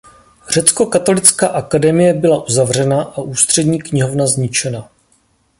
Řeckokatolická 0.49 1.47
akademie 1.47 2.13
byla 2.13 2.43
uzavřena 2.47 3.01
a 3.03 3.17
Ústřední 3.17 3.81
knihovna 3.81 4.27
zničena. 4.27 4.89